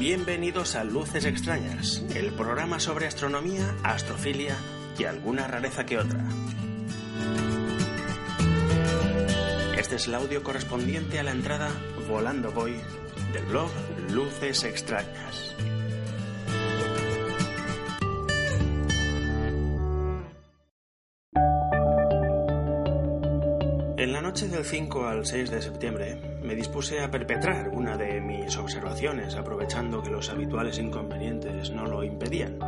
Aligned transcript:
Bienvenidos 0.00 0.74
a 0.74 0.82
Luces 0.82 1.24
Extrañas, 1.26 2.02
el 2.16 2.32
programa 2.32 2.80
sobre 2.80 3.06
astronomía, 3.06 3.76
astrofilia 3.84 4.56
y 4.98 5.04
alguna 5.04 5.46
rareza 5.46 5.86
que 5.86 5.98
otra. 5.98 6.24
Este 9.78 9.94
es 9.94 10.08
el 10.08 10.14
audio 10.16 10.42
correspondiente 10.42 11.20
a 11.20 11.22
la 11.22 11.30
entrada 11.30 11.70
Volando 12.08 12.50
Voy 12.50 12.74
del 13.32 13.44
blog 13.44 13.70
Luces 14.10 14.64
Extrañas. 14.64 15.54
En 23.96 24.12
la 24.12 24.20
noche 24.20 24.48
del 24.48 24.64
5 24.64 25.06
al 25.06 25.26
6 25.26 25.50
de 25.50 25.62
septiembre 25.62 26.40
me 26.42 26.54
dispuse 26.54 27.00
a 27.00 27.10
perpetrar 27.10 27.68
una 27.68 27.96
de 27.96 28.20
mis 28.20 28.56
observaciones 28.56 29.36
aprovechando 29.36 30.02
que 30.02 30.10
los 30.10 30.30
habituales 30.30 30.78
inconvenientes 30.78 31.70
no 31.70 31.86
lo 31.86 32.02
impedían. 32.02 32.58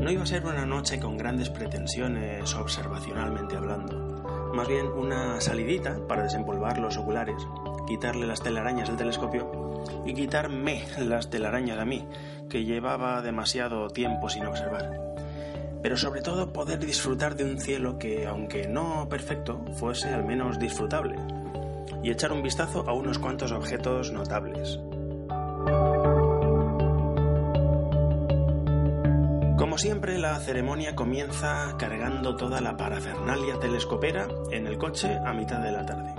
No 0.00 0.10
iba 0.10 0.22
a 0.22 0.26
ser 0.26 0.44
una 0.44 0.66
noche 0.66 1.00
con 1.00 1.16
grandes 1.16 1.50
pretensiones 1.50 2.54
observacionalmente 2.54 3.56
hablando, 3.56 4.09
más 4.52 4.68
bien 4.68 4.86
una 4.86 5.40
salidita 5.40 5.98
para 6.06 6.24
desempolvar 6.24 6.78
los 6.78 6.96
oculares, 6.96 7.46
quitarle 7.86 8.26
las 8.26 8.42
telarañas 8.42 8.88
al 8.88 8.96
telescopio 8.96 9.82
y 10.04 10.14
quitarme 10.14 10.84
las 10.98 11.30
telarañas 11.30 11.78
a 11.78 11.84
mí, 11.84 12.06
que 12.48 12.64
llevaba 12.64 13.22
demasiado 13.22 13.88
tiempo 13.88 14.28
sin 14.28 14.46
observar 14.46 15.10
pero 15.82 15.96
sobre 15.96 16.20
todo 16.20 16.52
poder 16.52 16.78
disfrutar 16.78 17.36
de 17.36 17.44
un 17.44 17.58
cielo 17.58 17.98
que, 17.98 18.26
aunque 18.26 18.68
no 18.68 19.08
perfecto, 19.08 19.64
fuese 19.74 20.08
al 20.08 20.24
menos 20.24 20.58
disfrutable, 20.58 21.16
y 22.02 22.10
echar 22.10 22.32
un 22.32 22.42
vistazo 22.42 22.84
a 22.86 22.92
unos 22.92 23.18
cuantos 23.18 23.52
objetos 23.52 24.12
notables. 24.12 24.78
Como 29.60 29.76
siempre, 29.76 30.16
la 30.16 30.38
ceremonia 30.38 30.96
comienza 30.96 31.76
cargando 31.76 32.34
toda 32.34 32.62
la 32.62 32.78
parafernalia 32.78 33.58
telescopera 33.58 34.26
en 34.50 34.66
el 34.66 34.78
coche 34.78 35.18
a 35.22 35.34
mitad 35.34 35.60
de 35.60 35.70
la 35.70 35.84
tarde. 35.84 36.14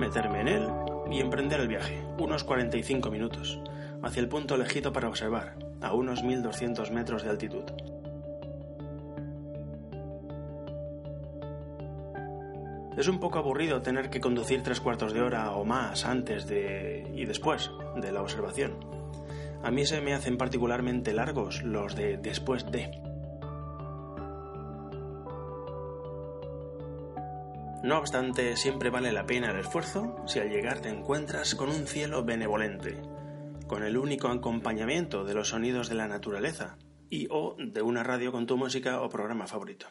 Meterme 0.00 0.40
en 0.40 0.48
él 0.48 0.68
y 1.10 1.20
emprender 1.20 1.60
el 1.60 1.68
viaje, 1.68 2.02
unos 2.18 2.42
45 2.42 3.10
minutos, 3.10 3.60
hacia 4.02 4.20
el 4.20 4.30
punto 4.30 4.54
elegido 4.54 4.90
para 4.90 5.08
observar, 5.08 5.58
a 5.82 5.92
unos 5.92 6.22
1200 6.22 6.90
metros 6.92 7.24
de 7.24 7.28
altitud. 7.28 7.64
Es 12.96 13.06
un 13.06 13.20
poco 13.20 13.38
aburrido 13.38 13.82
tener 13.82 14.08
que 14.08 14.22
conducir 14.22 14.62
tres 14.62 14.80
cuartos 14.80 15.12
de 15.12 15.20
hora 15.20 15.50
o 15.50 15.66
más 15.66 16.06
antes 16.06 16.46
de 16.46 17.06
y 17.14 17.26
después 17.26 17.70
de 17.96 18.12
la 18.12 18.22
observación. 18.22 18.93
A 19.64 19.70
mí 19.70 19.86
se 19.86 20.02
me 20.02 20.12
hacen 20.12 20.36
particularmente 20.36 21.14
largos 21.14 21.62
los 21.62 21.96
de 21.96 22.18
después 22.18 22.70
de. 22.70 22.90
No 27.82 27.98
obstante, 27.98 28.58
siempre 28.58 28.90
vale 28.90 29.10
la 29.10 29.24
pena 29.24 29.50
el 29.50 29.60
esfuerzo 29.60 30.16
si 30.26 30.38
al 30.38 30.50
llegar 30.50 30.80
te 30.80 30.90
encuentras 30.90 31.54
con 31.54 31.70
un 31.70 31.86
cielo 31.86 32.24
benevolente, 32.24 33.00
con 33.66 33.82
el 33.84 33.96
único 33.96 34.28
acompañamiento 34.28 35.24
de 35.24 35.32
los 35.32 35.48
sonidos 35.48 35.88
de 35.88 35.94
la 35.94 36.08
naturaleza 36.08 36.76
y 37.08 37.26
o 37.30 37.56
de 37.58 37.80
una 37.80 38.02
radio 38.02 38.32
con 38.32 38.44
tu 38.46 38.58
música 38.58 39.00
o 39.00 39.08
programa 39.08 39.46
favorito. 39.46 39.86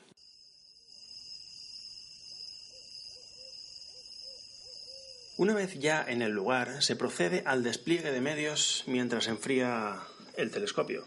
Una 5.36 5.56
vez 5.56 5.80
ya 5.80 6.06
en 6.08 6.22
el 6.22 6.32
lugar, 6.32 6.84
se 6.84 6.96
procede 6.96 7.42
al 7.48 7.64
despliegue 7.64 8.12
de 8.12 8.22
medios 8.22 8.84
mientras 8.86 9.28
enfría 9.28 10.00
el 10.38 10.52
telescopio. 10.52 11.06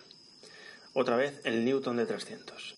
Otra 0.94 1.14
vez 1.14 1.40
el 1.44 1.64
Newton 1.64 1.96
de 1.96 2.06
300. 2.06 2.74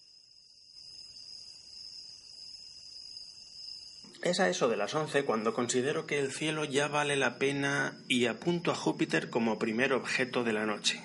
Es 4.22 4.40
a 4.40 4.50
eso 4.50 4.68
de 4.68 4.76
las 4.76 4.94
11 4.94 5.24
cuando 5.24 5.54
considero 5.54 6.06
que 6.06 6.18
el 6.18 6.32
cielo 6.32 6.64
ya 6.64 6.86
vale 6.86 7.16
la 7.16 7.38
pena 7.38 7.96
y 8.08 8.26
apunto 8.26 8.70
a 8.70 8.74
Júpiter 8.74 9.30
como 9.30 9.58
primer 9.58 9.94
objeto 9.94 10.44
de 10.44 10.52
la 10.52 10.66
noche. 10.66 11.02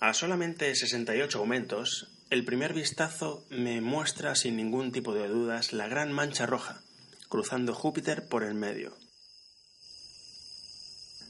A 0.00 0.12
solamente 0.12 0.74
68 0.74 1.38
aumentos, 1.38 2.08
el 2.30 2.44
primer 2.44 2.74
vistazo 2.74 3.46
me 3.48 3.80
muestra 3.80 4.34
sin 4.34 4.56
ningún 4.56 4.90
tipo 4.90 5.14
de 5.14 5.28
dudas 5.28 5.72
la 5.72 5.86
gran 5.86 6.10
mancha 6.10 6.46
roja, 6.46 6.80
cruzando 7.28 7.74
Júpiter 7.74 8.26
por 8.26 8.42
el 8.42 8.54
medio 8.54 9.01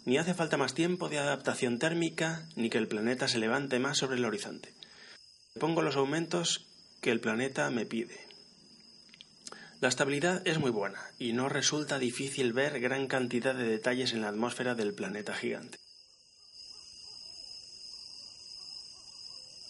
ni 0.04 0.18
hace 0.18 0.34
falta 0.34 0.56
más 0.56 0.74
tiempo 0.74 1.08
de 1.08 1.18
adaptación 1.18 1.78
térmica 1.78 2.48
ni 2.56 2.70
que 2.70 2.78
el 2.78 2.88
planeta 2.88 3.28
se 3.28 3.38
levante 3.38 3.78
más 3.78 3.98
sobre 3.98 4.16
el 4.16 4.24
horizonte. 4.24 4.72
Pongo 5.58 5.82
los 5.82 5.96
aumentos 5.96 6.66
que 7.00 7.10
el 7.10 7.20
planeta 7.20 7.70
me 7.70 7.86
pide. 7.86 8.18
La 9.80 9.88
estabilidad 9.88 10.46
es 10.46 10.58
muy 10.58 10.70
buena 10.70 11.00
y 11.18 11.32
no 11.32 11.48
resulta 11.48 11.98
difícil 11.98 12.52
ver 12.52 12.80
gran 12.80 13.08
cantidad 13.08 13.54
de 13.54 13.64
detalles 13.64 14.12
en 14.12 14.22
la 14.22 14.28
atmósfera 14.28 14.74
del 14.74 14.94
planeta 14.94 15.34
gigante. 15.34 15.78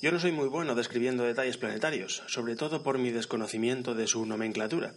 Yo 0.03 0.11
no 0.11 0.19
soy 0.19 0.33
muy 0.33 0.49
bueno 0.49 0.75
describiendo 0.75 1.23
detalles 1.23 1.57
planetarios, 1.57 2.25
sobre 2.27 2.57
todo 2.57 2.83
por 2.83 2.99
mi 2.99 3.11
desconocimiento 3.11 3.95
de 3.95 4.09
su 4.09 4.27
nomenclatura, 4.27 4.95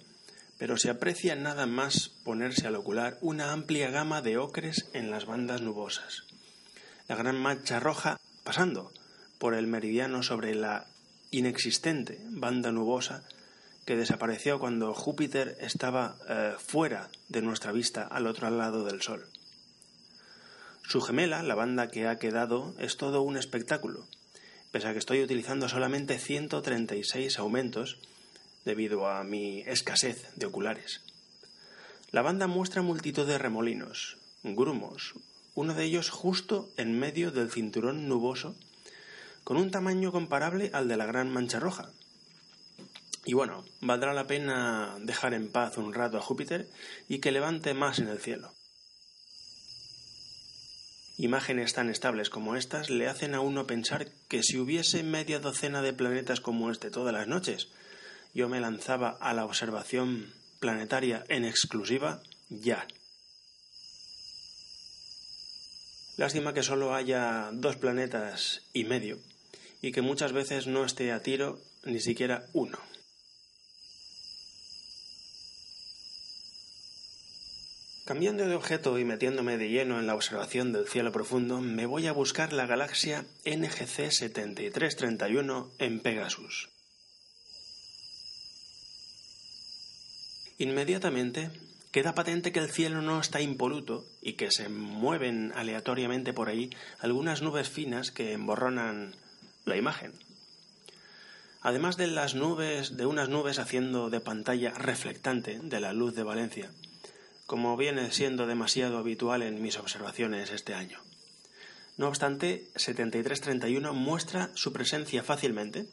pero 0.57 0.77
se 0.77 0.89
aprecia 0.89 1.35
nada 1.35 1.65
más 1.65 2.09
ponerse 2.23 2.67
al 2.67 2.75
ocular 2.75 3.17
una 3.21 3.51
amplia 3.51 3.89
gama 3.89 4.21
de 4.21 4.37
ocres 4.37 4.89
en 4.93 5.11
las 5.11 5.25
bandas 5.25 5.61
nubosas. 5.61 6.23
La 7.07 7.15
gran 7.15 7.39
mancha 7.39 7.79
roja 7.79 8.17
pasando 8.43 8.91
por 9.37 9.53
el 9.53 9.67
meridiano 9.67 10.23
sobre 10.23 10.55
la 10.55 10.87
inexistente 11.31 12.19
banda 12.29 12.71
nubosa 12.71 13.23
que 13.85 13.95
desapareció 13.95 14.59
cuando 14.59 14.93
Júpiter 14.93 15.57
estaba 15.59 16.15
eh, 16.27 16.55
fuera 16.57 17.09
de 17.29 17.41
nuestra 17.41 17.71
vista 17.71 18.03
al 18.03 18.25
otro 18.25 18.49
lado 18.49 18.85
del 18.85 19.01
Sol. 19.01 19.27
Su 20.87 21.01
gemela, 21.01 21.43
la 21.43 21.55
banda 21.55 21.89
que 21.89 22.07
ha 22.07 22.17
quedado, 22.17 22.73
es 22.79 22.97
todo 22.97 23.21
un 23.21 23.37
espectáculo, 23.37 24.05
pese 24.71 24.87
a 24.87 24.93
que 24.93 24.99
estoy 24.99 25.21
utilizando 25.21 25.67
solamente 25.67 26.17
136 26.17 27.37
aumentos 27.39 27.99
debido 28.65 29.07
a 29.07 29.23
mi 29.23 29.61
escasez 29.61 30.27
de 30.35 30.47
oculares. 30.47 31.01
La 32.11 32.21
banda 32.21 32.47
muestra 32.47 32.81
multitud 32.81 33.25
de 33.25 33.37
remolinos, 33.37 34.17
grumos, 34.43 35.13
uno 35.53 35.73
de 35.73 35.85
ellos 35.85 36.09
justo 36.09 36.69
en 36.75 36.99
medio 36.99 37.31
del 37.31 37.51
cinturón 37.51 38.09
nuboso, 38.09 38.55
con 39.43 39.57
un 39.57 39.71
tamaño 39.71 40.11
comparable 40.11 40.71
al 40.73 40.87
de 40.87 40.97
la 40.97 41.05
gran 41.05 41.31
mancha 41.31 41.59
roja. 41.59 41.91
Y 43.25 43.33
bueno, 43.33 43.63
valdrá 43.81 44.13
la 44.13 44.27
pena 44.27 44.97
dejar 44.99 45.33
en 45.33 45.51
paz 45.51 45.77
un 45.77 45.93
rato 45.93 46.17
a 46.17 46.21
Júpiter 46.21 46.69
y 47.07 47.19
que 47.19 47.31
levante 47.31 47.73
más 47.73 47.99
en 47.99 48.07
el 48.07 48.19
cielo. 48.19 48.51
Imágenes 51.17 51.73
tan 51.73 51.89
estables 51.89 52.29
como 52.29 52.55
estas 52.55 52.89
le 52.89 53.07
hacen 53.07 53.35
a 53.35 53.39
uno 53.39 53.65
pensar 53.65 54.11
que 54.27 54.43
si 54.43 54.57
hubiese 54.57 55.01
media 55.01 55.39
docena 55.39 55.81
de 55.81 55.93
planetas 55.93 56.41
como 56.41 56.69
este 56.71 56.91
todas 56.91 57.13
las 57.13 57.27
noches, 57.27 57.69
yo 58.35 58.49
me 58.49 58.59
lanzaba 58.59 59.17
a 59.21 59.33
la 59.33 59.45
observación 59.45 60.31
planetaria 60.59 61.23
en 61.29 61.45
exclusiva 61.45 62.21
ya. 62.49 62.85
Lástima 66.17 66.53
que 66.53 66.61
solo 66.61 66.93
haya 66.93 67.49
dos 67.53 67.77
planetas 67.77 68.61
y 68.73 68.83
medio 68.83 69.17
y 69.81 69.93
que 69.93 70.01
muchas 70.01 70.33
veces 70.33 70.67
no 70.67 70.83
esté 70.83 71.11
a 71.13 71.23
tiro 71.23 71.59
ni 71.85 71.99
siquiera 71.99 72.45
uno. 72.53 72.77
Cambiando 78.05 78.45
de 78.47 78.55
objeto 78.55 78.99
y 78.99 79.05
metiéndome 79.05 79.57
de 79.57 79.69
lleno 79.69 79.99
en 79.99 80.07
la 80.07 80.13
observación 80.13 80.73
del 80.73 80.87
cielo 80.87 81.11
profundo, 81.11 81.61
me 81.61 81.85
voy 81.85 82.05
a 82.07 82.11
buscar 82.11 82.53
la 82.53 82.67
galaxia 82.67 83.25
NGC 83.45 84.11
7331 84.11 85.71
en 85.79 85.99
Pegasus. 86.01 86.74
Inmediatamente 90.57 91.51
queda 91.91 92.15
patente 92.15 92.51
que 92.51 92.59
el 92.59 92.69
cielo 92.69 93.01
no 93.01 93.19
está 93.19 93.41
impoluto 93.41 94.05
y 94.21 94.33
que 94.33 94.51
se 94.51 94.69
mueven 94.69 95.51
aleatoriamente 95.55 96.33
por 96.33 96.49
ahí 96.49 96.69
algunas 96.99 97.41
nubes 97.41 97.69
finas 97.69 98.11
que 98.11 98.33
emborronan 98.33 99.15
la 99.65 99.77
imagen. 99.77 100.13
Además 101.61 101.97
de 101.97 102.07
las 102.07 102.35
nubes, 102.35 102.95
de 102.95 103.05
unas 103.05 103.27
nubes 103.27 103.59
haciendo 103.59 104.09
de 104.09 104.19
pantalla 104.19 104.71
reflectante 104.71 105.59
de 105.61 105.79
la 105.79 105.93
luz 105.93 106.15
de 106.15 106.23
Valencia, 106.23 106.69
como 107.47 107.75
viene 107.75 108.11
siendo 108.11 108.45
demasiado 108.45 108.97
habitual 108.97 109.41
en 109.41 109.61
mis 109.61 109.77
observaciones 109.77 110.51
este 110.51 110.73
año. 110.73 110.99
No 111.97 112.07
obstante, 112.07 112.67
7331 112.75 113.93
muestra 113.93 114.51
su 114.53 114.73
presencia 114.73 115.23
fácilmente, 115.23 115.87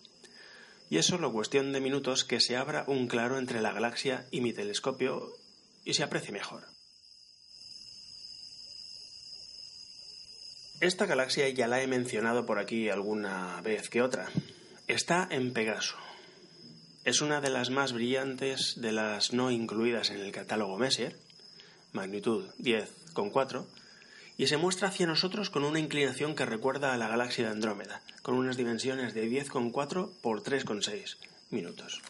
y 0.93 0.99
es 0.99 1.07
solo 1.07 1.33
cuestión 1.33 1.73
de 1.73 1.81
minutos 1.81 2.23
que 2.23 2.39
se 2.39 2.55
abra 2.55 2.85
un 2.87 3.07
claro 3.07 3.39
entre 3.39 3.63
la 3.63 3.73
galaxia 3.73 4.27
y 4.31 4.43
mi 4.43 4.53
telescopio 4.53 5.33
y 5.87 5.95
se 5.95 6.03
aprecie 6.03 6.33
mejor. 6.33 6.65
Esta 10.83 11.07
galaxia 11.07 11.49
ya 11.49 11.67
la 11.67 11.81
he 11.81 11.87
mencionado 11.87 12.45
por 12.45 12.59
aquí 12.59 12.91
alguna 12.91 13.63
vez 13.63 13.89
que 13.89 14.03
otra. 14.03 14.29
Está 14.87 15.27
en 15.31 15.55
Pegaso. 15.55 15.97
Es 17.07 17.23
una 17.23 17.41
de 17.41 17.49
las 17.49 17.71
más 17.71 17.95
brillantes 17.95 18.79
de 18.79 18.93
las 18.93 19.33
no 19.33 19.51
incluidas 19.51 20.11
en 20.11 20.21
el 20.21 20.31
catálogo 20.31 20.77
Messier 20.77 21.17
magnitud 21.93 22.51
10,4, 22.59 23.65
y 24.37 24.47
se 24.47 24.57
muestra 24.57 24.89
hacia 24.89 25.07
nosotros 25.07 25.51
con 25.51 25.65
una 25.65 25.79
inclinación 25.79 26.35
que 26.35 26.47
recuerda 26.47 26.93
a 26.93 26.97
la 26.97 27.09
galaxia 27.09 27.45
de 27.45 27.51
Andrómeda, 27.51 28.03
con 28.23 28.35
unas 28.35 28.57
dimensiones 28.57 29.15
de 29.15 29.31
10,4 29.31 30.11
por 30.21 30.43
3,6 30.43 31.17
minutos. 31.51 32.01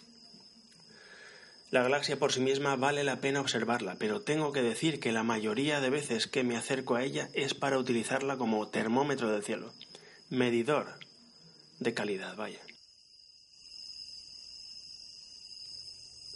La 1.70 1.82
galaxia 1.82 2.18
por 2.18 2.32
sí 2.32 2.40
misma 2.40 2.76
vale 2.76 3.02
la 3.02 3.20
pena 3.20 3.40
observarla, 3.40 3.96
pero 3.98 4.20
tengo 4.20 4.52
que 4.52 4.60
decir 4.60 5.00
que 5.00 5.10
la 5.10 5.22
mayoría 5.22 5.80
de 5.80 5.88
veces 5.88 6.26
que 6.26 6.44
me 6.44 6.56
acerco 6.56 6.96
a 6.96 7.02
ella 7.02 7.30
es 7.32 7.54
para 7.54 7.78
utilizarla 7.78 8.36
como 8.36 8.68
termómetro 8.68 9.30
del 9.30 9.42
cielo, 9.42 9.72
medidor 10.28 10.98
de 11.80 11.94
calidad, 11.94 12.36
vaya. 12.36 12.60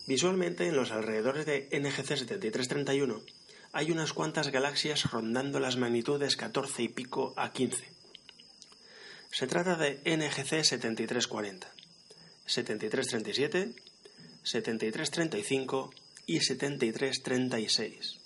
Visualmente, 0.07 0.69
en 0.69 0.77
los 0.77 0.91
alrededores 0.91 1.47
de 1.47 1.69
NGC 1.71 2.17
7331 2.17 3.21
hay 3.77 3.93
unas 3.93 4.15
cuantas 4.15 4.49
galaxias 4.49 5.11
rondando 5.11 5.61
las 5.61 5.77
magnitudes 5.77 6.37
14 6.37 6.85
y 6.85 6.89
pico 6.89 7.35
a 7.37 7.53
15. 7.53 7.87
Se 9.31 9.47
trata 9.47 9.77
de 9.77 10.01
NGC 10.07 10.65
7340, 10.65 11.71
7337, 12.47 13.75
7335 14.43 15.91
y 16.25 16.41
7336. 16.41 18.19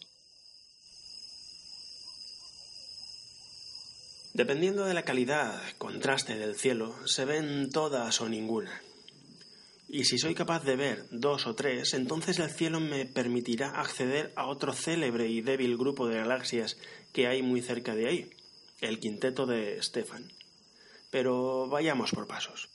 Dependiendo 4.35 4.85
de 4.85 4.95
la 4.95 5.03
calidad, 5.03 5.61
contraste 5.79 6.39
del 6.39 6.55
cielo, 6.55 6.95
se 7.09 7.25
ven 7.25 7.71
todas 7.71 8.21
o 8.21 8.29
ninguna. 8.29 8.81
Y 9.93 10.05
si 10.05 10.19
soy 10.19 10.37
capaz 10.37 10.63
de 10.63 10.77
ver 10.77 11.07
dos 11.11 11.49
o 11.49 11.57
tres, 11.57 11.95
entonces 11.95 12.39
el 12.39 12.49
cielo 12.49 12.79
me 12.79 13.07
permitirá 13.07 13.81
acceder 13.81 14.33
a 14.37 14.47
otro 14.47 14.73
célebre 14.73 15.27
y 15.27 15.41
débil 15.41 15.77
grupo 15.77 16.07
de 16.07 16.19
galaxias 16.19 16.77
que 17.13 17.27
hay 17.27 17.43
muy 17.43 17.61
cerca 17.61 17.97
de 17.97 18.07
ahí, 18.07 18.31
el 18.81 19.01
quinteto 19.01 19.47
de 19.47 19.83
Stefan. 19.83 20.31
Pero 21.11 21.67
vayamos 21.67 22.13
por 22.13 22.29
pasos. 22.29 22.69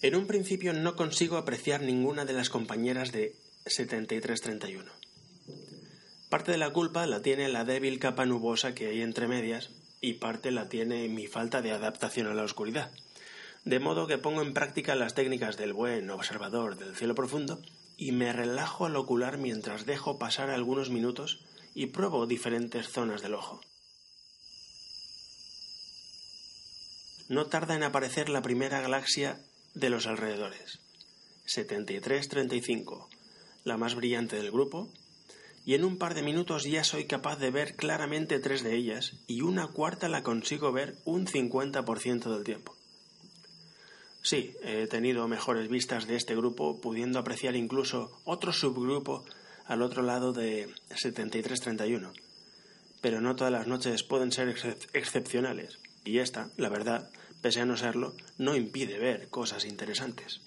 En 0.00 0.14
un 0.14 0.26
principio 0.26 0.72
no 0.72 0.96
consigo 0.96 1.36
apreciar 1.36 1.82
ninguna 1.82 2.24
de 2.24 2.32
las 2.32 2.48
compañeras 2.48 3.12
de 3.12 3.36
7331. 3.66 4.90
Parte 6.30 6.52
de 6.52 6.58
la 6.58 6.72
culpa 6.72 7.06
la 7.06 7.20
tiene 7.20 7.50
la 7.50 7.66
débil 7.66 7.98
capa 7.98 8.24
nubosa 8.24 8.74
que 8.74 8.88
hay 8.88 9.02
entre 9.02 9.28
medias, 9.28 9.70
y 10.04 10.12
parte 10.14 10.50
la 10.50 10.68
tiene 10.68 11.08
mi 11.08 11.26
falta 11.26 11.62
de 11.62 11.72
adaptación 11.72 12.26
a 12.26 12.34
la 12.34 12.42
oscuridad. 12.42 12.90
De 13.64 13.80
modo 13.80 14.06
que 14.06 14.18
pongo 14.18 14.42
en 14.42 14.52
práctica 14.52 14.94
las 14.94 15.14
técnicas 15.14 15.56
del 15.56 15.72
buen 15.72 16.10
observador 16.10 16.76
del 16.76 16.94
cielo 16.94 17.14
profundo 17.14 17.62
y 17.96 18.12
me 18.12 18.32
relajo 18.32 18.84
al 18.84 18.96
ocular 18.96 19.38
mientras 19.38 19.86
dejo 19.86 20.18
pasar 20.18 20.50
algunos 20.50 20.90
minutos 20.90 21.42
y 21.74 21.86
pruebo 21.86 22.26
diferentes 22.26 22.88
zonas 22.88 23.22
del 23.22 23.34
ojo. 23.34 23.62
No 27.30 27.46
tarda 27.46 27.74
en 27.74 27.82
aparecer 27.82 28.28
la 28.28 28.42
primera 28.42 28.82
galaxia 28.82 29.40
de 29.72 29.88
los 29.88 30.06
alrededores, 30.06 30.80
7335, 31.46 33.08
la 33.64 33.78
más 33.78 33.94
brillante 33.94 34.36
del 34.36 34.50
grupo, 34.50 34.92
y 35.64 35.74
en 35.74 35.84
un 35.84 35.96
par 35.96 36.14
de 36.14 36.22
minutos 36.22 36.64
ya 36.64 36.84
soy 36.84 37.06
capaz 37.06 37.36
de 37.36 37.50
ver 37.50 37.74
claramente 37.76 38.38
tres 38.38 38.62
de 38.62 38.74
ellas 38.74 39.14
y 39.26 39.40
una 39.40 39.68
cuarta 39.68 40.08
la 40.08 40.22
consigo 40.22 40.72
ver 40.72 40.96
un 41.04 41.26
50% 41.26 42.32
del 42.32 42.44
tiempo. 42.44 42.76
Sí, 44.22 44.56
he 44.62 44.86
tenido 44.86 45.28
mejores 45.28 45.68
vistas 45.68 46.06
de 46.06 46.16
este 46.16 46.34
grupo, 46.34 46.80
pudiendo 46.80 47.18
apreciar 47.18 47.56
incluso 47.56 48.20
otro 48.24 48.52
subgrupo 48.52 49.24
al 49.66 49.82
otro 49.82 50.02
lado 50.02 50.32
de 50.32 50.72
7331. 50.94 52.12
Pero 53.02 53.20
no 53.20 53.36
todas 53.36 53.52
las 53.52 53.66
noches 53.66 54.02
pueden 54.02 54.32
ser 54.32 54.54
excepcionales, 54.94 55.78
y 56.06 56.18
esta, 56.18 56.48
la 56.56 56.70
verdad, 56.70 57.10
pese 57.42 57.60
a 57.60 57.66
no 57.66 57.76
serlo, 57.76 58.14
no 58.38 58.56
impide 58.56 58.98
ver 58.98 59.28
cosas 59.28 59.66
interesantes. 59.66 60.40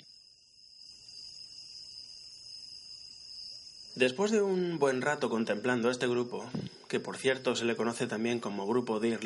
Después 3.98 4.30
de 4.30 4.44
un 4.44 4.78
buen 4.78 5.02
rato 5.02 5.28
contemplando 5.28 5.90
este 5.90 6.06
grupo, 6.06 6.48
que 6.88 7.00
por 7.00 7.18
cierto 7.18 7.56
se 7.56 7.66
le 7.66 7.76
conoce 7.76 8.06
también 8.06 8.40
como 8.40 8.68
grupo 8.68 9.00
Deer 9.00 9.26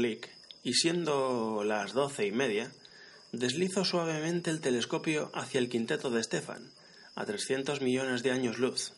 y 0.64 0.74
siendo 0.76 1.66
las 1.66 1.92
doce 1.92 2.26
y 2.26 2.32
media, 2.32 2.72
deslizo 3.34 3.84
suavemente 3.84 4.50
el 4.50 4.62
telescopio 4.62 5.30
hacia 5.34 5.60
el 5.60 5.68
quinteto 5.68 6.10
de 6.10 6.24
Stefan, 6.24 6.72
a 7.16 7.26
300 7.26 7.82
millones 7.82 8.24
de 8.24 8.32
años 8.32 8.60
luz. 8.60 8.94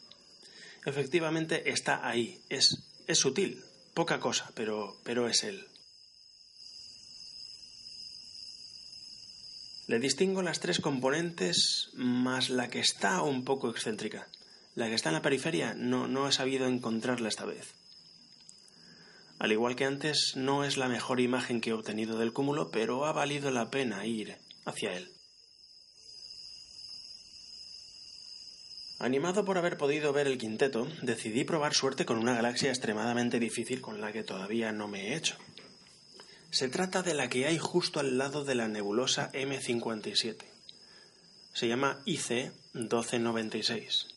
Efectivamente 0.85 1.71
está 1.71 2.07
ahí, 2.07 2.39
es, 2.49 2.83
es 3.07 3.17
sutil, 3.17 3.63
poca 3.95 4.19
cosa, 4.19 4.51
pero, 4.53 4.97
pero 5.03 5.27
es 5.27 5.43
él. 5.43 5.65
Le 9.87 9.97
distingo 9.97 10.43
las 10.43 10.59
tres 10.59 10.79
componentes 10.79 11.89
más 11.95 12.51
la 12.51 12.67
que 12.67 12.79
está 12.79 13.23
un 13.23 13.43
poco 13.43 13.71
excéntrica. 13.71 14.27
La 14.75 14.87
que 14.87 14.95
está 14.95 15.09
en 15.09 15.15
la 15.15 15.21
periferia 15.21 15.73
no, 15.75 16.07
no 16.07 16.27
he 16.27 16.31
sabido 16.31 16.67
encontrarla 16.67 17.29
esta 17.29 17.45
vez. 17.45 17.73
Al 19.39 19.51
igual 19.51 19.75
que 19.75 19.85
antes, 19.85 20.33
no 20.35 20.63
es 20.63 20.77
la 20.77 20.87
mejor 20.87 21.19
imagen 21.19 21.61
que 21.61 21.71
he 21.71 21.73
obtenido 21.73 22.17
del 22.17 22.33
cúmulo, 22.33 22.71
pero 22.71 23.05
ha 23.05 23.11
valido 23.11 23.51
la 23.51 23.69
pena 23.69 24.05
ir 24.05 24.37
hacia 24.65 24.95
él. 24.95 25.11
Animado 28.99 29.43
por 29.43 29.57
haber 29.57 29.77
podido 29.77 30.13
ver 30.13 30.27
el 30.27 30.37
quinteto, 30.37 30.87
decidí 31.01 31.43
probar 31.43 31.73
suerte 31.73 32.05
con 32.05 32.17
una 32.17 32.35
galaxia 32.35 32.69
extremadamente 32.69 33.37
difícil 33.37 33.81
con 33.81 33.99
la 33.99 34.13
que 34.13 34.23
todavía 34.23 34.71
no 34.71 34.87
me 34.87 35.09
he 35.09 35.15
hecho. 35.17 35.35
Se 36.51 36.69
trata 36.69 37.01
de 37.01 37.13
la 37.13 37.27
que 37.27 37.45
hay 37.45 37.57
justo 37.57 37.99
al 37.99 38.17
lado 38.17 38.45
de 38.45 38.55
la 38.55 38.69
nebulosa 38.69 39.29
M57. 39.33 40.37
Se 41.51 41.67
llama 41.67 42.01
IC 42.05 42.53
1296. 42.73 44.12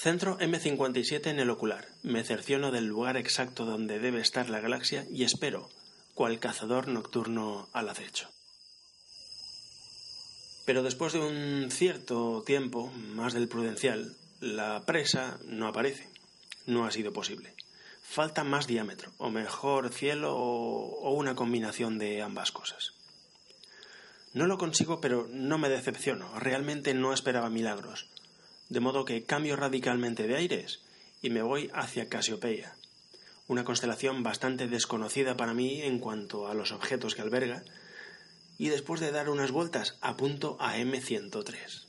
Centro 0.00 0.38
M57 0.38 1.26
en 1.26 1.40
el 1.40 1.50
ocular. 1.50 1.86
Me 2.02 2.24
cerciono 2.24 2.70
del 2.70 2.86
lugar 2.86 3.18
exacto 3.18 3.66
donde 3.66 3.98
debe 3.98 4.22
estar 4.22 4.48
la 4.48 4.58
galaxia 4.58 5.04
y 5.10 5.24
espero, 5.24 5.68
cual 6.14 6.40
cazador 6.40 6.88
nocturno 6.88 7.68
al 7.74 7.90
acecho. 7.90 8.30
Pero 10.64 10.82
después 10.82 11.12
de 11.12 11.18
un 11.18 11.70
cierto 11.70 12.42
tiempo, 12.46 12.90
más 13.12 13.34
del 13.34 13.46
prudencial, 13.46 14.16
la 14.40 14.86
presa 14.86 15.38
no 15.44 15.68
aparece. 15.68 16.08
No 16.64 16.86
ha 16.86 16.90
sido 16.90 17.12
posible. 17.12 17.54
Falta 18.02 18.42
más 18.42 18.66
diámetro, 18.66 19.12
o 19.18 19.28
mejor 19.28 19.92
cielo, 19.92 20.34
o, 20.34 21.10
una 21.10 21.34
combinación 21.34 21.98
de 21.98 22.22
ambas 22.22 22.52
cosas. 22.52 22.94
No 24.32 24.46
lo 24.46 24.56
consigo, 24.56 24.98
pero 25.02 25.28
no 25.30 25.58
me 25.58 25.68
decepciono. 25.68 26.38
Realmente 26.38 26.94
no 26.94 27.12
esperaba 27.12 27.50
milagros 27.50 28.08
de 28.70 28.80
modo 28.80 29.04
que 29.04 29.24
cambio 29.24 29.56
radicalmente 29.56 30.26
de 30.26 30.36
aires 30.36 30.80
y 31.20 31.28
me 31.28 31.42
voy 31.42 31.70
hacia 31.74 32.08
Casiopeia, 32.08 32.74
una 33.48 33.64
constelación 33.64 34.22
bastante 34.22 34.68
desconocida 34.68 35.36
para 35.36 35.52
mí 35.52 35.82
en 35.82 35.98
cuanto 35.98 36.46
a 36.46 36.54
los 36.54 36.72
objetos 36.72 37.14
que 37.14 37.22
alberga, 37.22 37.64
y 38.58 38.68
después 38.68 39.00
de 39.00 39.10
dar 39.10 39.28
unas 39.28 39.50
vueltas 39.50 39.96
apunto 40.00 40.56
a 40.60 40.78
M103. 40.78 41.86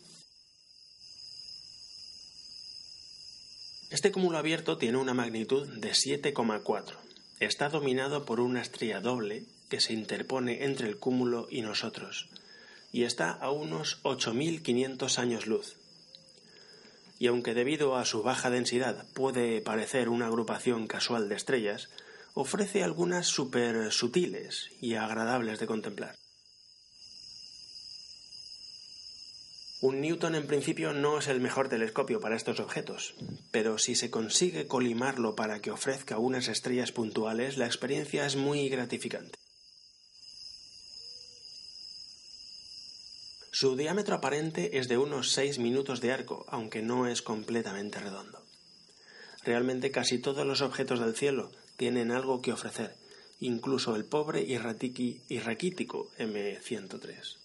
Este 3.91 4.11
cúmulo 4.11 4.38
abierto 4.38 4.77
tiene 4.77 4.97
una 4.97 5.13
magnitud 5.13 5.67
de 5.67 5.91
7,4. 5.91 6.95
Está 7.39 7.69
dominado 7.69 8.25
por 8.25 8.39
una 8.39 8.61
estrella 8.61 9.01
doble 9.01 9.43
que 9.69 9.81
se 9.81 9.93
interpone 9.93 10.63
entre 10.63 10.88
el 10.88 10.97
cúmulo 10.97 11.47
y 11.51 11.61
nosotros, 11.61 12.29
y 12.91 13.03
está 13.03 13.31
a 13.31 13.51
unos 13.51 14.01
8.500 14.03 15.17
años 15.19 15.45
luz. 15.45 15.80
Y 17.21 17.27
aunque 17.27 17.53
debido 17.53 17.97
a 17.97 18.05
su 18.05 18.23
baja 18.23 18.49
densidad 18.49 19.05
puede 19.13 19.61
parecer 19.61 20.09
una 20.09 20.25
agrupación 20.25 20.87
casual 20.87 21.29
de 21.29 21.35
estrellas, 21.35 21.87
ofrece 22.33 22.83
algunas 22.83 23.27
súper 23.27 23.91
sutiles 23.91 24.71
y 24.81 24.95
agradables 24.95 25.59
de 25.59 25.67
contemplar. 25.67 26.15
Un 29.81 30.01
Newton 30.01 30.33
en 30.33 30.47
principio 30.47 30.93
no 30.93 31.19
es 31.19 31.27
el 31.27 31.41
mejor 31.41 31.69
telescopio 31.69 32.19
para 32.19 32.35
estos 32.35 32.59
objetos, 32.59 33.13
pero 33.51 33.77
si 33.77 33.93
se 33.93 34.09
consigue 34.09 34.65
colimarlo 34.65 35.35
para 35.35 35.59
que 35.59 35.69
ofrezca 35.69 36.17
unas 36.17 36.47
estrellas 36.47 36.91
puntuales, 36.91 37.55
la 37.55 37.67
experiencia 37.67 38.25
es 38.25 38.35
muy 38.35 38.67
gratificante. 38.67 39.37
Su 43.62 43.75
diámetro 43.75 44.15
aparente 44.15 44.80
es 44.80 44.88
de 44.88 44.98
unos 44.98 45.34
6 45.34 45.60
minutos 45.60 46.01
de 46.01 46.12
arco, 46.12 46.48
aunque 46.48 46.82
no 46.82 47.06
es 47.06 47.22
completamente 47.22 48.00
redondo. 48.00 48.44
Realmente 49.44 49.91
casi 49.91 50.18
todos 50.18 50.48
los 50.48 50.62
objetos 50.62 51.00
del 51.00 51.15
cielo 51.15 51.51
tienen 51.77 52.10
algo 52.10 52.41
que 52.41 52.53
ofrecer, 52.53 52.96
incluso 53.39 53.96
el 53.96 54.03
pobre 54.03 54.41
y 54.41 54.58
raquítico 54.58 56.10
M103. 56.18 57.38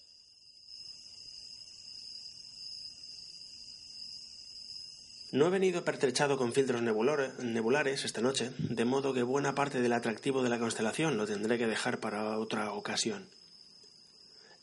No 5.33 5.45
he 5.45 5.49
venido 5.51 5.85
pertrechado 5.85 6.35
con 6.39 6.51
filtros 6.51 6.81
nebulares 6.81 8.05
esta 8.05 8.21
noche, 8.21 8.53
de 8.57 8.85
modo 8.85 9.13
que 9.13 9.21
buena 9.21 9.53
parte 9.53 9.81
del 9.81 9.93
atractivo 9.93 10.41
de 10.41 10.49
la 10.49 10.57
constelación 10.57 11.15
lo 11.15 11.27
tendré 11.27 11.59
que 11.59 11.67
dejar 11.67 11.99
para 11.99 12.39
otra 12.39 12.73
ocasión. 12.73 13.29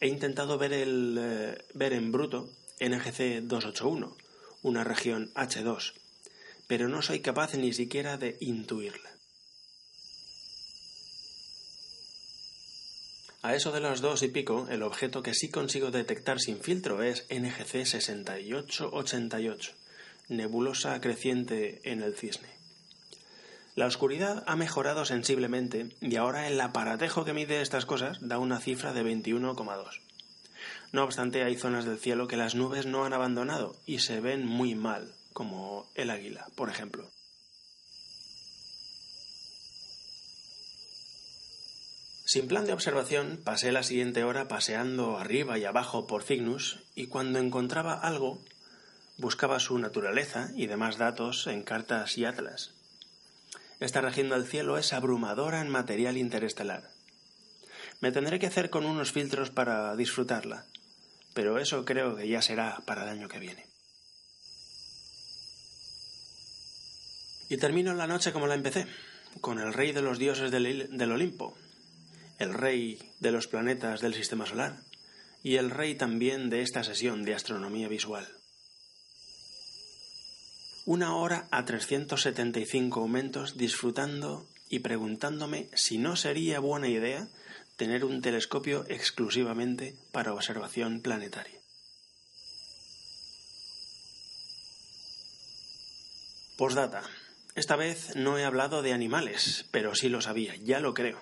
He 0.04 0.08
intentado 0.08 0.58
ver, 0.58 0.74
el, 0.74 1.16
eh, 1.18 1.64
ver 1.72 1.94
en 1.94 2.12
bruto 2.12 2.50
NGC 2.78 3.40
281, 3.40 4.14
una 4.60 4.84
región 4.84 5.32
H2, 5.32 5.94
pero 6.66 6.90
no 6.90 7.00
soy 7.00 7.20
capaz 7.20 7.54
ni 7.54 7.72
siquiera 7.72 8.18
de 8.18 8.36
intuirla. 8.40 9.08
A 13.40 13.54
eso 13.54 13.72
de 13.72 13.80
las 13.80 14.02
dos 14.02 14.22
y 14.22 14.28
pico, 14.28 14.66
el 14.68 14.82
objeto 14.82 15.22
que 15.22 15.32
sí 15.32 15.48
consigo 15.48 15.90
detectar 15.90 16.38
sin 16.38 16.60
filtro 16.60 17.02
es 17.02 17.24
NGC 17.30 17.86
6888 17.86 19.72
nebulosa 20.28 21.00
creciente 21.00 21.80
en 21.90 22.02
el 22.02 22.14
cisne. 22.14 22.63
La 23.74 23.86
oscuridad 23.86 24.44
ha 24.46 24.54
mejorado 24.54 25.04
sensiblemente 25.04 25.88
y 26.00 26.14
ahora 26.14 26.46
el 26.46 26.60
aparatejo 26.60 27.24
que 27.24 27.32
mide 27.32 27.60
estas 27.60 27.86
cosas 27.86 28.18
da 28.20 28.38
una 28.38 28.60
cifra 28.60 28.92
de 28.92 29.02
21,2. 29.02 30.00
No 30.92 31.02
obstante, 31.02 31.42
hay 31.42 31.56
zonas 31.56 31.84
del 31.84 31.98
cielo 31.98 32.28
que 32.28 32.36
las 32.36 32.54
nubes 32.54 32.86
no 32.86 33.04
han 33.04 33.12
abandonado 33.12 33.74
y 33.84 33.98
se 33.98 34.20
ven 34.20 34.46
muy 34.46 34.76
mal, 34.76 35.12
como 35.32 35.88
el 35.96 36.10
águila, 36.10 36.46
por 36.54 36.70
ejemplo. 36.70 37.10
Sin 42.24 42.46
plan 42.46 42.66
de 42.66 42.72
observación, 42.72 43.40
pasé 43.42 43.72
la 43.72 43.82
siguiente 43.82 44.22
hora 44.22 44.46
paseando 44.46 45.18
arriba 45.18 45.58
y 45.58 45.64
abajo 45.64 46.06
por 46.06 46.22
Cygnus 46.22 46.78
y 46.94 47.08
cuando 47.08 47.40
encontraba 47.40 47.94
algo 47.94 48.40
buscaba 49.18 49.58
su 49.58 49.78
naturaleza 49.78 50.50
y 50.54 50.68
demás 50.68 50.96
datos 50.96 51.48
en 51.48 51.64
cartas 51.64 52.16
y 52.18 52.24
atlas. 52.24 52.72
Esta 53.84 54.00
región 54.00 54.30
del 54.30 54.46
cielo 54.46 54.78
es 54.78 54.94
abrumadora 54.94 55.60
en 55.60 55.68
material 55.68 56.16
interestelar. 56.16 56.88
Me 58.00 58.12
tendré 58.12 58.38
que 58.38 58.46
hacer 58.46 58.70
con 58.70 58.86
unos 58.86 59.12
filtros 59.12 59.50
para 59.50 59.94
disfrutarla, 59.94 60.64
pero 61.34 61.58
eso 61.58 61.84
creo 61.84 62.16
que 62.16 62.26
ya 62.26 62.40
será 62.40 62.80
para 62.86 63.02
el 63.02 63.10
año 63.10 63.28
que 63.28 63.40
viene. 63.40 63.66
Y 67.50 67.58
termino 67.58 67.92
la 67.92 68.06
noche 68.06 68.32
como 68.32 68.46
la 68.46 68.54
empecé, 68.54 68.86
con 69.42 69.58
el 69.58 69.74
rey 69.74 69.92
de 69.92 70.00
los 70.00 70.18
dioses 70.18 70.50
del, 70.50 70.96
del 70.96 71.12
Olimpo, 71.12 71.54
el 72.38 72.54
rey 72.54 73.12
de 73.20 73.32
los 73.32 73.48
planetas 73.48 74.00
del 74.00 74.14
Sistema 74.14 74.46
Solar 74.46 74.78
y 75.42 75.56
el 75.56 75.68
rey 75.68 75.94
también 75.94 76.48
de 76.48 76.62
esta 76.62 76.84
sesión 76.84 77.22
de 77.22 77.34
astronomía 77.34 77.88
visual 77.88 78.26
una 80.86 81.16
hora 81.16 81.48
a 81.50 81.64
375 81.64 83.00
aumentos 83.00 83.56
disfrutando 83.56 84.46
y 84.68 84.80
preguntándome 84.80 85.68
si 85.74 85.98
no 85.98 86.16
sería 86.16 86.60
buena 86.60 86.88
idea 86.88 87.28
tener 87.76 88.04
un 88.04 88.20
telescopio 88.20 88.84
exclusivamente 88.88 89.96
para 90.12 90.34
observación 90.34 91.00
planetaria. 91.00 91.58
Postdata. 96.56 97.02
Esta 97.54 97.76
vez 97.76 98.14
no 98.16 98.38
he 98.38 98.44
hablado 98.44 98.82
de 98.82 98.92
animales, 98.92 99.66
pero 99.70 99.94
sí 99.94 100.08
lo 100.08 100.20
sabía, 100.20 100.54
ya 100.56 100.80
lo 100.80 100.92
creo. 100.92 101.20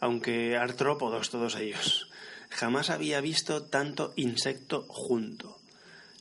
Aunque 0.00 0.56
artrópodos 0.56 1.30
todos 1.30 1.56
ellos. 1.56 2.10
Jamás 2.50 2.90
había 2.90 3.20
visto 3.20 3.64
tanto 3.64 4.12
insecto 4.16 4.86
junto 4.88 5.57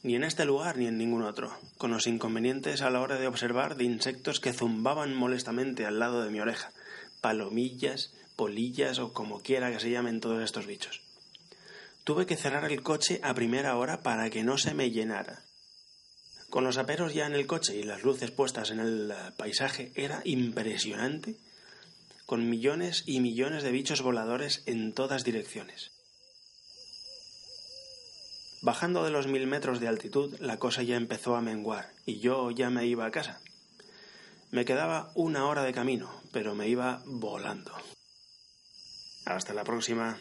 ni 0.07 0.15
en 0.15 0.23
este 0.23 0.45
lugar 0.45 0.77
ni 0.77 0.87
en 0.87 0.97
ningún 0.97 1.23
otro, 1.23 1.51
con 1.77 1.91
los 1.91 2.07
inconvenientes 2.07 2.81
a 2.81 2.89
la 2.89 3.01
hora 3.01 3.19
de 3.19 3.27
observar 3.27 3.75
de 3.75 3.83
insectos 3.83 4.39
que 4.39 4.53
zumbaban 4.53 5.13
molestamente 5.13 5.85
al 5.85 5.99
lado 5.99 6.23
de 6.23 6.31
mi 6.31 6.39
oreja, 6.39 6.71
palomillas, 7.19 8.13
polillas 8.37 8.99
o 8.99 9.11
como 9.11 9.41
quiera 9.41 9.69
que 9.69 9.81
se 9.81 9.91
llamen 9.91 10.21
todos 10.21 10.41
estos 10.41 10.65
bichos. 10.65 11.01
Tuve 12.05 12.25
que 12.25 12.37
cerrar 12.37 12.71
el 12.71 12.83
coche 12.83 13.19
a 13.21 13.33
primera 13.33 13.75
hora 13.75 14.01
para 14.01 14.29
que 14.29 14.45
no 14.45 14.57
se 14.57 14.73
me 14.73 14.91
llenara. 14.91 15.41
Con 16.49 16.63
los 16.63 16.77
aperos 16.77 17.13
ya 17.13 17.27
en 17.27 17.33
el 17.33 17.45
coche 17.45 17.75
y 17.75 17.83
las 17.83 18.03
luces 18.03 18.31
puestas 18.31 18.71
en 18.71 18.79
el 18.79 19.13
paisaje 19.35 19.91
era 19.95 20.21
impresionante, 20.23 21.35
con 22.25 22.49
millones 22.49 23.03
y 23.05 23.19
millones 23.19 23.61
de 23.61 23.71
bichos 23.71 24.01
voladores 24.01 24.63
en 24.67 24.93
todas 24.93 25.25
direcciones. 25.25 25.96
Bajando 28.61 29.03
de 29.03 29.11
los 29.11 29.27
mil 29.27 29.45
metros 29.45 29.79
de 29.79 29.87
altitud, 29.87 30.35
la 30.39 30.57
cosa 30.57 30.81
ya 30.81 30.95
empezó 30.95 31.35
a 31.35 31.41
menguar 31.41 31.93
y 32.05 32.19
yo 32.19 32.49
ya 32.51 32.69
me 32.69 32.85
iba 32.87 33.05
a 33.05 33.11
casa. 33.11 33.39
Me 34.49 34.65
quedaba 34.65 35.11
una 35.13 35.45
hora 35.45 35.63
de 35.63 35.73
camino, 35.73 36.09
pero 36.31 36.55
me 36.55 36.67
iba 36.67 37.03
volando. 37.05 37.71
Hasta 39.25 39.53
la 39.53 39.63
próxima. 39.63 40.17